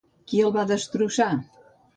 Qui 0.31 0.39
el 0.47 0.53
va 0.55 0.63
destrossar? 0.71 1.31